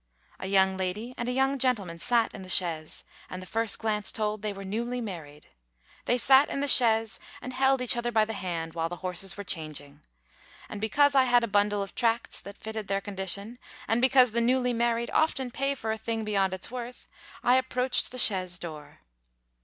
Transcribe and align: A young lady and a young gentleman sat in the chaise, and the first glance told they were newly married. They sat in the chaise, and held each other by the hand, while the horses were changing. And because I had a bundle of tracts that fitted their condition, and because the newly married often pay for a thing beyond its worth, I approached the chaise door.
A 0.39 0.47
young 0.47 0.77
lady 0.77 1.13
and 1.15 1.29
a 1.29 1.31
young 1.31 1.59
gentleman 1.59 1.99
sat 1.99 2.33
in 2.33 2.41
the 2.41 2.49
chaise, 2.49 3.03
and 3.29 3.39
the 3.39 3.45
first 3.45 3.77
glance 3.77 4.11
told 4.11 4.41
they 4.41 4.51
were 4.51 4.63
newly 4.63 4.99
married. 4.99 5.49
They 6.05 6.17
sat 6.17 6.49
in 6.49 6.59
the 6.59 6.67
chaise, 6.67 7.19
and 7.39 7.53
held 7.53 7.83
each 7.83 7.95
other 7.95 8.11
by 8.11 8.25
the 8.25 8.33
hand, 8.33 8.73
while 8.73 8.89
the 8.89 8.95
horses 9.05 9.37
were 9.37 9.43
changing. 9.43 10.01
And 10.67 10.81
because 10.81 11.13
I 11.13 11.25
had 11.25 11.43
a 11.43 11.47
bundle 11.47 11.83
of 11.83 11.93
tracts 11.93 12.39
that 12.39 12.57
fitted 12.57 12.87
their 12.87 12.99
condition, 12.99 13.59
and 13.87 14.01
because 14.01 14.31
the 14.31 14.41
newly 14.41 14.73
married 14.73 15.11
often 15.11 15.51
pay 15.51 15.75
for 15.75 15.91
a 15.91 15.99
thing 15.99 16.23
beyond 16.23 16.51
its 16.55 16.71
worth, 16.71 17.05
I 17.43 17.57
approached 17.57 18.09
the 18.09 18.17
chaise 18.17 18.57
door. 18.57 19.01